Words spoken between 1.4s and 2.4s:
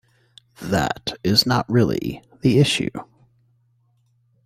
not really